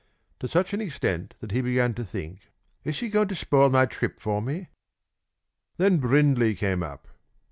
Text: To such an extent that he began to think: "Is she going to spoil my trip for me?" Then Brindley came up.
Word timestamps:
To 0.39 0.47
such 0.47 0.73
an 0.73 0.81
extent 0.81 1.35
that 1.41 1.51
he 1.51 1.61
began 1.61 1.93
to 1.93 2.03
think: 2.03 2.49
"Is 2.83 2.95
she 2.95 3.07
going 3.07 3.27
to 3.27 3.35
spoil 3.35 3.69
my 3.69 3.85
trip 3.85 4.19
for 4.19 4.41
me?" 4.41 4.69
Then 5.77 5.99
Brindley 5.99 6.55
came 6.55 6.81
up. 6.81 7.07